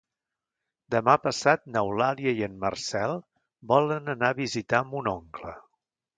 Demà 0.95 1.13
passat 1.25 1.67
n'Eulàlia 1.75 2.33
i 2.39 2.47
en 2.47 2.57
Marcel 2.65 3.15
volen 3.75 4.15
anar 4.17 4.33
a 4.35 4.39
visitar 4.43 4.83
mon 4.95 5.13
oncle. 5.15 5.55